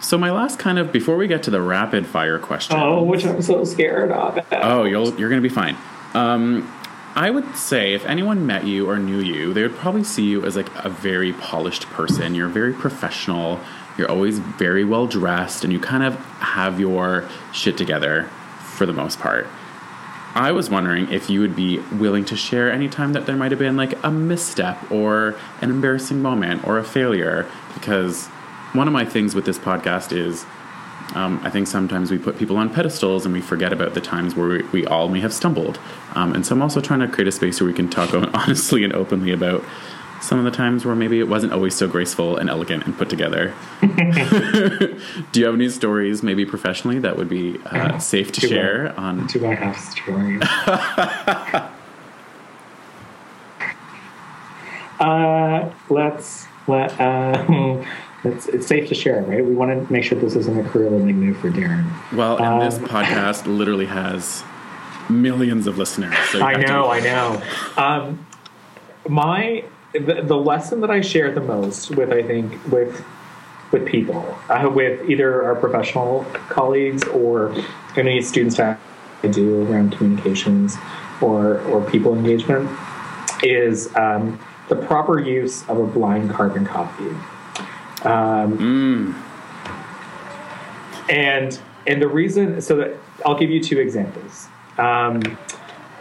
[0.00, 2.76] so my last kind of before we get to the rapid fire question.
[2.78, 4.44] Oh, which I'm so scared of.
[4.52, 5.76] Oh, you'll you're gonna be fine.
[6.14, 6.72] Um,
[7.14, 10.44] I would say if anyone met you or knew you, they would probably see you
[10.44, 12.34] as like a very polished person.
[12.34, 13.60] You're very professional.
[13.98, 18.92] You're always very well dressed, and you kind of have your shit together for the
[18.92, 19.46] most part.
[20.34, 23.50] I was wondering if you would be willing to share any time that there might
[23.50, 28.28] have been like a misstep or an embarrassing moment or a failure, because
[28.72, 30.44] one of my things with this podcast is
[31.14, 34.36] um, I think sometimes we put people on pedestals and we forget about the times
[34.36, 35.80] where we, we all may have stumbled.
[36.14, 38.84] Um, and so I'm also trying to create a space where we can talk honestly
[38.84, 39.64] and openly about
[40.20, 43.08] some of the times where maybe it wasn't always so graceful and elegant and put
[43.08, 43.54] together.
[43.80, 48.50] Do you have any stories, maybe professionally, that would be uh, safe to Do I?
[48.50, 49.26] share on?
[49.28, 50.42] Do I have stories?
[55.00, 57.00] uh, let's let.
[57.00, 57.84] Uh,
[58.24, 59.44] it's, it's safe to share, right?
[59.44, 61.90] We want to make sure this isn't a career limiting move for Darren.
[62.12, 64.42] Well, and this Um, podcast literally has
[65.08, 66.14] millions of listeners.
[66.30, 67.42] So I have to- know, I know.
[67.76, 68.26] Um,
[69.08, 73.04] my the, the lesson that I share the most with, I think, with
[73.72, 77.54] with people, uh, with either our professional colleagues or
[77.96, 78.80] any students that
[79.22, 80.76] I do around communications
[81.20, 82.68] or or people engagement,
[83.42, 87.10] is um, the proper use of a blind carbon copy.
[88.04, 89.24] Um,
[91.10, 94.48] And and the reason, so that I'll give you two examples.
[94.78, 95.20] Um,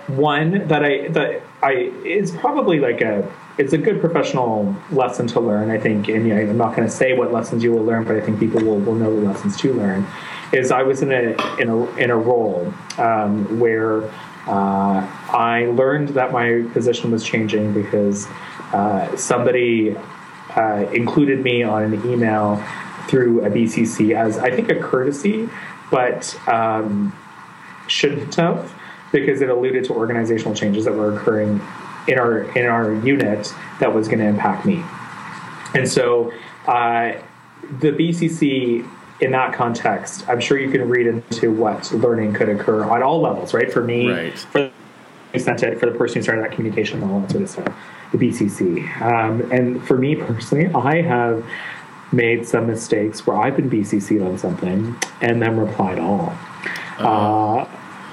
[0.07, 5.39] one that I that I is probably like a it's a good professional lesson to
[5.39, 5.69] learn.
[5.69, 8.15] I think, and yeah, I'm not going to say what lessons you will learn, but
[8.15, 10.05] I think people will, will know the lessons to learn.
[10.51, 14.03] Is I was in a in a in a role um, where
[14.47, 18.27] uh, I learned that my position was changing because
[18.73, 19.95] uh, somebody
[20.55, 22.63] uh, included me on an email
[23.07, 25.49] through a BCC as I think a courtesy,
[25.91, 27.15] but um,
[27.87, 28.73] shouldn't have
[29.11, 31.61] because it alluded to organizational changes that were occurring
[32.07, 34.83] in our in our unit that was going to impact me.
[35.73, 36.31] And so
[36.67, 37.13] uh,
[37.79, 38.87] the BCC
[39.21, 43.21] in that context, I'm sure you can read into what learning could occur on all
[43.21, 43.71] levels, right?
[43.71, 44.37] For me, Right.
[44.37, 44.71] for
[45.33, 47.49] who sent it, for the person who started that communication, and all that sort of
[47.49, 47.73] stuff,
[48.11, 49.01] the BCC.
[49.01, 51.45] Um, and for me personally, I have
[52.11, 56.33] made some mistakes where I've been BCC'd on something and then replied all.
[56.97, 57.67] Uh,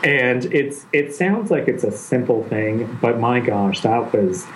[0.05, 4.47] and it's it sounds like it's a simple thing, but my gosh, that was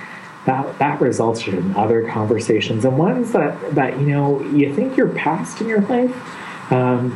[0.47, 5.09] that that resulted in other conversations and ones that that you know you think you're
[5.09, 6.73] past in your life.
[6.73, 7.11] Um,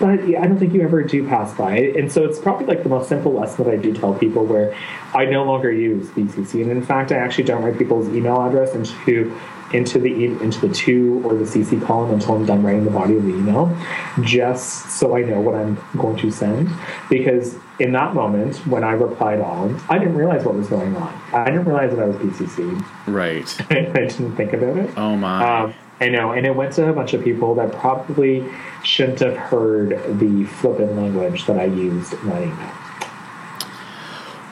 [0.00, 1.76] but yeah, I don't think you ever do pass by.
[1.76, 4.74] And so it's probably like the most simple lesson that I do tell people where
[5.14, 6.62] I no longer use BCC.
[6.62, 9.36] And in fact, I actually don't write people's email address into
[9.72, 13.16] into the into the to or the CC column until I'm done writing the body
[13.16, 13.76] of the email,
[14.22, 16.70] just so I know what I'm going to send.
[17.10, 21.22] Because in that moment, when I replied all, I didn't realize what was going on.
[21.32, 22.84] I didn't realize that I was BCC.
[23.06, 23.60] Right.
[23.70, 24.90] I didn't think about it.
[24.96, 25.62] Oh my.
[25.62, 28.48] Um, I know, and it went to a bunch of people that probably
[28.84, 32.72] shouldn't have heard the flippant language that I used in that email.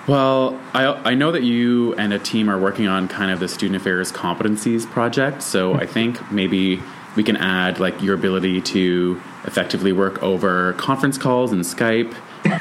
[0.09, 3.49] Well, I, I know that you and a team are working on kind of the
[3.49, 5.43] student affairs competencies project.
[5.43, 6.81] So I think maybe
[7.17, 12.15] we can add like your ability to effectively work over conference calls and Skype,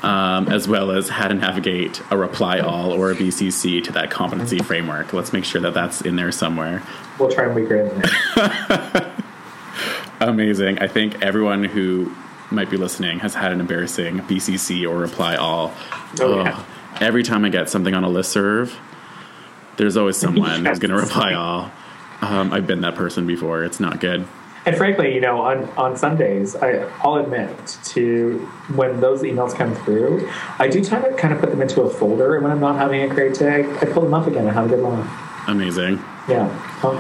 [0.03, 4.11] um, as well as how to navigate a reply all or a BCC to that
[4.11, 5.13] competency framework.
[5.13, 6.83] Let's make sure that that's in there somewhere.
[7.19, 8.03] We'll try and be great in.
[10.19, 10.79] Amazing.
[10.79, 12.15] I think everyone who
[12.51, 15.73] might be listening has had an embarrassing BCC or reply all.
[16.19, 16.63] Oh, yeah.
[16.99, 18.73] Every time I get something on a listserv,
[19.77, 21.71] there's always someone who's going to reply all.
[22.21, 23.63] Um, I've been that person before.
[23.63, 24.25] It's not good.
[24.65, 28.39] And frankly, you know, on, on Sundays, I, I'll admit to
[28.73, 31.89] when those emails come through, I do try to kind of put them into a
[31.89, 32.35] folder.
[32.35, 34.65] And when I'm not having a great day, I pull them up again and have
[34.65, 35.47] a good laugh.
[35.47, 36.03] Amazing.
[36.27, 36.49] Yeah.
[36.83, 36.97] Um,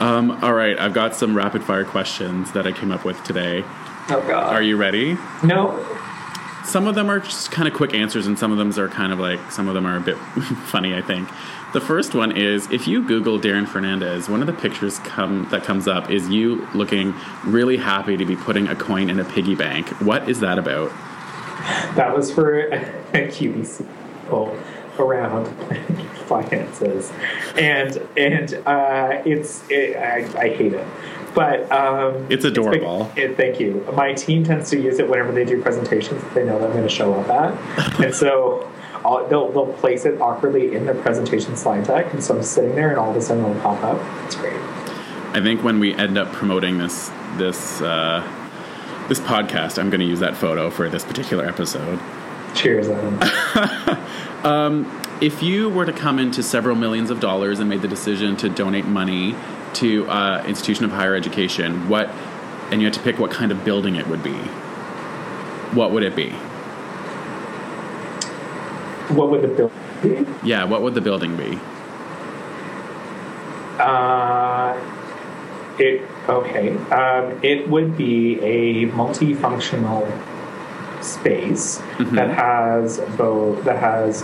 [0.00, 3.64] Um, all right, I've got some rapid fire questions that I came up with today.
[4.10, 4.54] oh, God.
[4.54, 5.18] Are you ready?
[5.42, 5.76] No.
[6.68, 9.12] Some of them are just kind of quick answers, and some of them are kind
[9.12, 10.16] of like some of them are a bit
[10.66, 10.94] funny.
[10.94, 11.28] I think
[11.72, 15.64] the first one is if you Google Darran Fernandez, one of the pictures come that
[15.64, 19.54] comes up is you looking really happy to be putting a coin in a piggy
[19.54, 19.88] bank.
[20.02, 20.90] What is that about?
[21.96, 22.80] That was for a
[23.12, 23.86] QVC
[24.28, 24.77] poll oh.
[25.00, 25.46] Around
[26.26, 27.12] finances,
[27.56, 30.86] and and uh, it's it, I, I hate it,
[31.34, 33.10] but um, It's adorable.
[33.16, 33.86] it- thank you.
[33.94, 36.72] My team tends to use it whenever they do presentations that they know that I'm
[36.72, 38.70] going to show up at, and so.
[39.04, 42.74] I'll, they'll, they'll place it awkwardly in the presentation slide deck, and so I'm sitting
[42.74, 43.96] there, and all of a sudden it'll pop up.
[44.26, 44.52] It's great.
[45.32, 48.20] I think when we end up promoting this this uh,
[49.08, 52.00] this podcast, I'm going to use that photo for this particular episode.
[52.56, 53.20] Cheers, Adam.
[55.20, 58.48] If you were to come into several millions of dollars and made the decision to
[58.48, 59.34] donate money
[59.74, 62.08] to uh, institution of higher education, what
[62.70, 64.36] and you had to pick what kind of building it would be,
[65.74, 66.34] what would it be?
[69.08, 69.72] what would the bill
[70.02, 70.26] be?
[70.42, 71.58] Yeah, what would the building be?
[73.78, 74.78] Uh,
[75.78, 76.76] it okay.
[76.76, 80.06] Um, it would be a multifunctional
[81.02, 84.22] space that has both that has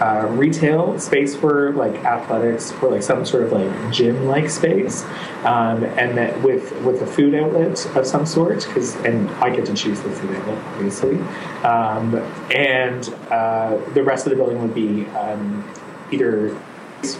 [0.00, 5.04] uh, retail space for like athletics or like some sort of like gym like space,
[5.44, 9.66] um, and that with with a food outlet of some sort because and I get
[9.66, 11.18] to choose the food outlet obviously,
[11.64, 12.14] um,
[12.54, 15.68] and uh, the rest of the building would be um,
[16.12, 16.56] either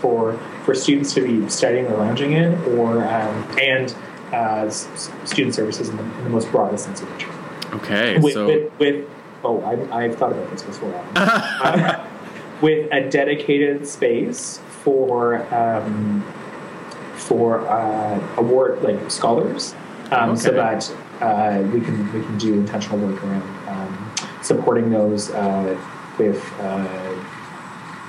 [0.00, 3.94] for for students to be studying or lounging in, or um, and
[4.32, 7.37] uh, student services in the, in the most broadest sense of the term.
[7.74, 9.10] Okay, With, so with, with
[9.44, 10.92] oh, I, I've thought about this before.
[11.16, 12.04] Uh,
[12.60, 16.22] with a dedicated space for um,
[17.14, 19.74] for uh, award like scholars,
[20.10, 25.30] um, so that uh, we can we can do intentional work around um, supporting those
[25.30, 25.78] uh,
[26.18, 27.24] with uh,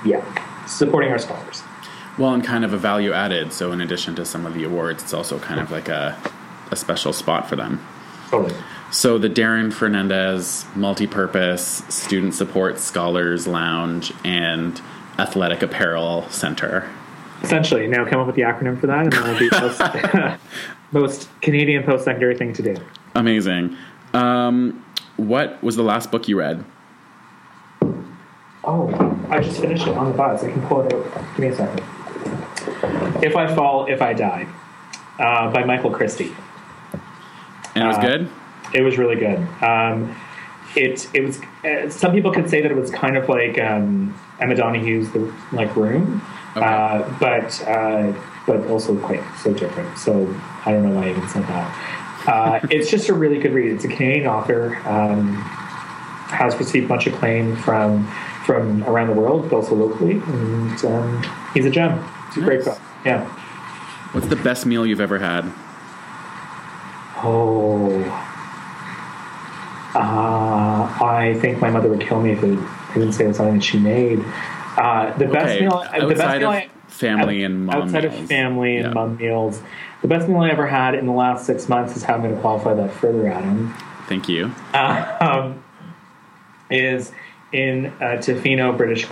[0.04, 1.62] yeah supporting our scholars.
[2.18, 3.52] well, and kind of a value added.
[3.52, 6.18] So in addition to some of the awards, it's also kind of like a
[6.70, 7.84] a special spot for them.
[8.30, 8.54] Totally.
[8.90, 14.80] So the Darran Fernandez multi-purpose student support scholars lounge and
[15.18, 16.88] athletic apparel center.
[17.42, 19.80] Essentially, now come up with the acronym for that, and then it'll be most,
[20.92, 22.76] most Canadian post-secondary thing to do.
[23.14, 23.76] Amazing.
[24.12, 24.84] Um,
[25.16, 26.64] what was the last book you read?
[28.64, 30.42] Oh, I just finished it on the bus.
[30.44, 31.04] I can pull it out.
[31.36, 31.80] Give me a second.
[33.24, 34.46] If I Fall, If I Die
[35.18, 36.34] uh, by Michael Christie.
[37.74, 38.28] And it was Uh, good.
[38.74, 39.38] It was really good.
[39.62, 40.14] Um,
[40.76, 41.40] it it was.
[41.64, 45.32] Uh, some people could say that it was kind of like um, Emma Donoghue's The
[45.52, 46.22] like Room,
[46.56, 46.64] Okay.
[46.64, 48.12] uh, but uh,
[48.46, 49.98] but also quite so different.
[49.98, 50.32] So
[50.64, 52.26] I don't know why I even said that.
[52.28, 53.72] Uh, it's just a really good read.
[53.72, 54.76] It's a Canadian author.
[54.86, 55.34] Um,
[56.30, 58.06] has received much acclaim from
[58.46, 61.98] from around the world, but also locally, and um, he's a gem.
[62.28, 62.78] It's a great book.
[63.04, 63.24] Yeah.
[64.12, 65.52] What's the best meal you've ever had?
[67.22, 68.26] Oh.
[69.94, 69.98] Uh,
[71.02, 73.56] I think my mother would kill me if it, I didn't say it was something
[73.56, 74.20] that she made.
[74.76, 78.04] Uh, the best Okay, meal, the best outside meal of I, family and mom outside
[78.04, 78.20] meals.
[78.20, 78.92] of family and Yeah.
[78.92, 79.62] mom meals,
[80.02, 82.34] the best meal I ever had in the last six months is how I'm going
[82.34, 83.74] to qualify that further, Adam.
[84.08, 84.52] Thank you.
[84.74, 85.62] um,
[86.70, 87.10] is
[87.52, 89.06] in uh, Tofino, British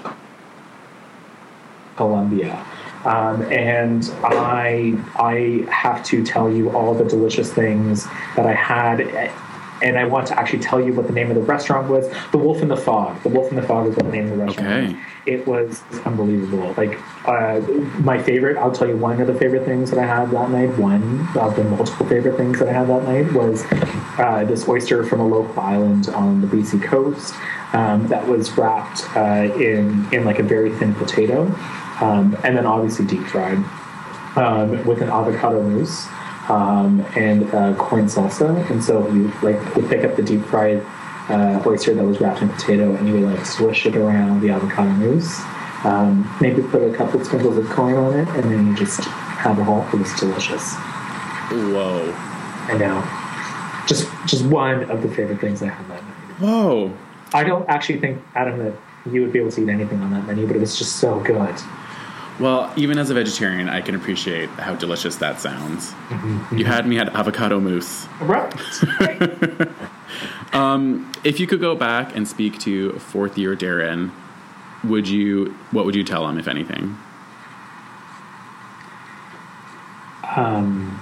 [1.96, 2.64] Columbia.
[3.05, 9.00] Um, and I I have to tell you all the delicious things that I had,
[9.83, 12.09] and I want to actually tell you what the name of the restaurant was.
[12.33, 13.22] The Wolf in the Fog.
[13.22, 14.68] The Wolf in the Fog is what the name of the restaurant.
[14.68, 14.87] Okay.
[14.87, 15.03] was.
[15.26, 16.74] It was unbelievable.
[16.76, 17.61] Like uh,
[18.01, 18.57] my favorite.
[18.57, 20.76] I'll tell you one of the favorite things that I had that night.
[20.79, 23.64] One of the multiple favorite things that I had that night was
[24.18, 27.35] uh, this oyster from a local island on the BC coast
[27.72, 31.47] um, that was wrapped uh, in in like a very thin potato,
[32.01, 33.59] um, and then obviously deep fried
[34.37, 36.09] um, with an avocado mousse
[36.49, 38.68] um, and uh, corn salsa.
[38.70, 40.84] And so you like would pick up the deep fried
[41.28, 44.51] uh, oyster that was wrapped in potato, and you would like swish it around the
[44.51, 45.40] avocado mousse.
[45.84, 49.59] Um, maybe put a couple sprinkles of corn on it, and then you just have
[49.59, 49.86] a all.
[49.92, 50.74] It was delicious.
[51.51, 52.12] Whoa.
[52.68, 53.84] I know.
[53.86, 56.40] Just just one of the favorite things I had that night.
[56.40, 56.92] Whoa.
[57.32, 58.74] I don't actually think Adam that
[59.11, 61.20] you would be able to eat anything on that menu, but it was just so
[61.20, 61.55] good.
[62.41, 65.93] Well, even as a vegetarian, I can appreciate how delicious that sounds.
[66.53, 68.07] You had me at avocado mousse.
[68.20, 68.55] Right.
[71.24, 74.12] If you could go back and speak to fourth year Darran,
[74.84, 75.55] would you?
[75.72, 76.97] What would you tell him, if anything?
[80.39, 81.01] um,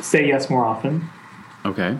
[0.00, 1.08] say yes more often.
[1.64, 1.98] Okay.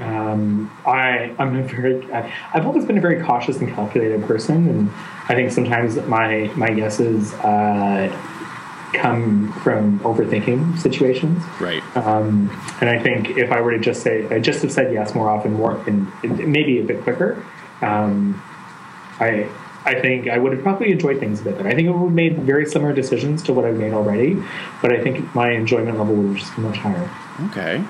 [0.00, 4.68] Um, I I'm a very I, I've always been a very cautious and calculated person,
[4.68, 4.90] and
[5.28, 8.08] I think sometimes my my guesses uh,
[8.94, 11.42] come from overthinking situations.
[11.60, 11.82] Right.
[11.96, 15.14] Um, and I think if I were to just say, I just have said yes
[15.14, 17.44] more often, more and, and maybe a bit quicker,
[17.82, 18.40] um,
[19.20, 19.48] I
[19.84, 21.68] I think I would have probably enjoyed things a bit better.
[21.68, 24.42] I think I would have made very similar decisions to what I've made already,
[24.82, 27.10] but I think my enjoyment level would have just been much higher.
[27.50, 27.82] Okay.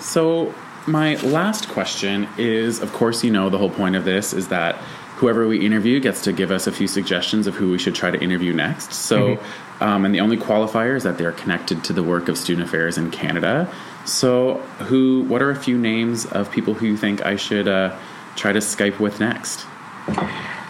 [0.00, 0.52] So,
[0.86, 4.76] my last question is of course, you know, the whole point of this is that
[5.16, 8.10] whoever we interview gets to give us a few suggestions of who we should try
[8.10, 8.92] to interview next.
[8.92, 9.38] So,
[9.80, 12.98] um, and the only qualifier is that they're connected to the work of student affairs
[12.98, 13.72] in Canada.
[14.04, 14.54] So,
[14.88, 17.96] who, what are a few names of people who you think I should uh,
[18.34, 19.64] try to Skype with next?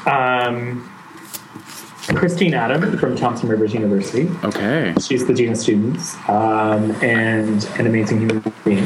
[0.04, 0.91] Um,
[2.08, 4.28] Christine Adam from Thompson Rivers University.
[4.44, 4.94] Okay.
[5.00, 8.84] She's the dean of students um, and an amazing human being.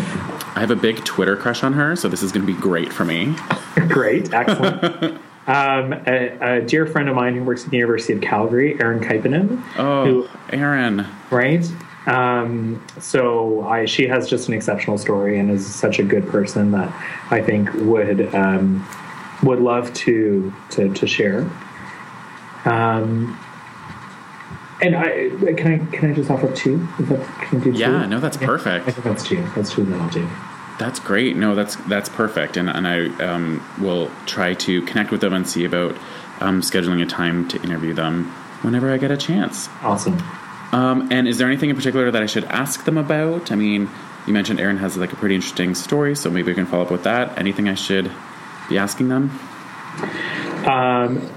[0.54, 2.92] I have a big Twitter crush on her, so this is going to be great
[2.92, 3.34] for me.
[3.88, 4.82] Great, excellent.
[5.46, 9.00] um, a, a dear friend of mine who works at the University of Calgary, Erin
[9.00, 9.62] Kaipanen.
[9.78, 11.06] Oh, Who, Aaron.
[11.30, 11.64] right?
[12.06, 16.70] Um, so I, she has just an exceptional story and is such a good person
[16.72, 16.88] that
[17.30, 18.86] I think would um,
[19.42, 21.48] would love to to, to share.
[22.66, 23.38] Um,
[24.82, 26.86] and I can I can I just offer two?
[26.98, 27.78] Is that, can I do two?
[27.78, 28.86] Yeah, no, that's I perfect.
[28.86, 29.42] think that's two.
[29.54, 30.28] That's two that I'll do.
[30.78, 31.36] That's great.
[31.36, 35.48] No, that's that's perfect, and and I um, will try to connect with them and
[35.48, 35.96] see about
[36.40, 38.26] um, scheduling a time to interview them
[38.62, 39.68] whenever I get a chance.
[39.82, 40.22] Awesome.
[40.72, 43.50] Um, and is there anything in particular that I should ask them about?
[43.50, 43.88] I mean,
[44.26, 46.90] you mentioned Aaron has like a pretty interesting story, so maybe we can follow up
[46.90, 47.38] with that.
[47.38, 48.10] Anything I should
[48.68, 49.30] be asking them?
[50.66, 51.30] Um,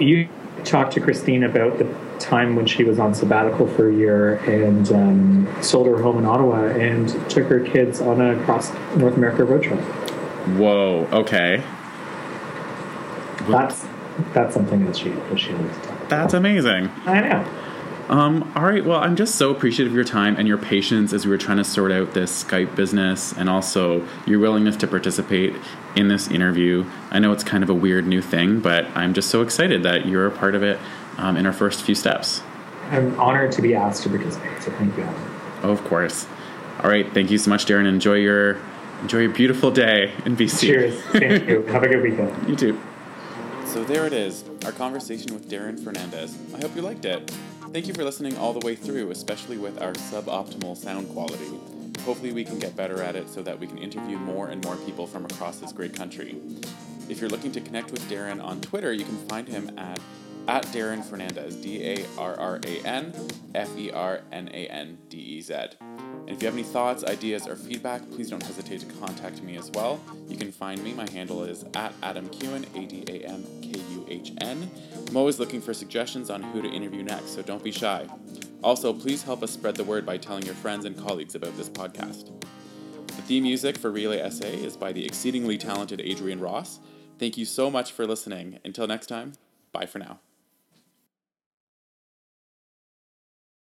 [0.00, 0.28] you
[0.68, 1.84] talked to Christine about the
[2.18, 6.26] time when she was on sabbatical for a year and um, sold her home in
[6.26, 9.80] Ottawa and took her kids on a cross North America road trip.
[10.56, 11.06] Whoa.
[11.12, 11.62] Okay,
[13.48, 13.86] That's
[14.34, 16.08] that's something that she that she likes to talk about.
[16.10, 16.90] that's amazing.
[17.06, 17.44] I know.
[18.08, 18.84] Um, all right.
[18.84, 21.58] Well, I'm just so appreciative of your time and your patience as we were trying
[21.58, 25.54] to sort out this Skype business and also your willingness to participate
[25.94, 26.86] in this interview.
[27.10, 30.06] I know it's kind of a weird new thing, but I'm just so excited that
[30.06, 30.78] you're a part of it
[31.18, 32.40] um, in our first few steps.
[32.90, 34.62] I'm honored to be asked to participate.
[34.62, 35.06] So thank you.
[35.62, 36.26] Oh, of course.
[36.82, 37.12] All right.
[37.12, 37.86] Thank you so much, Darran.
[37.86, 38.58] Enjoy your
[39.02, 40.60] enjoy your beautiful day in BC.
[40.60, 41.02] Cheers.
[41.02, 41.62] Thank you.
[41.68, 42.48] Have a good weekend.
[42.48, 42.80] You too.
[43.66, 46.36] So there it is, our conversation with Darran Fernandez.
[46.54, 47.30] I hope you liked it.
[47.72, 51.50] Thank you for listening all the way through, especially with our suboptimal sound quality.
[52.04, 54.76] Hopefully, we can get better at it so that we can interview more and more
[54.76, 56.40] people from across this great country.
[57.10, 60.00] If you're looking to connect with Darran on Twitter, you can find him at
[60.48, 63.12] at Darran Fernandez, D A R R A N
[63.54, 65.54] F E R N A N D E Z.
[66.28, 69.56] And if you have any thoughts, ideas, or feedback, please don't hesitate to contact me
[69.56, 69.98] as well.
[70.28, 70.92] You can find me.
[70.92, 74.70] My handle is at Adam Kuhn, A D A M K U H N.
[75.08, 78.06] I'm always looking for suggestions on who to interview next, so don't be shy.
[78.62, 81.70] Also, please help us spread the word by telling your friends and colleagues about this
[81.70, 82.30] podcast.
[83.06, 86.78] The theme music for Relay Essay is by the exceedingly talented Adrian Ross.
[87.18, 88.58] Thank you so much for listening.
[88.66, 89.32] Until next time,
[89.72, 90.20] bye for now.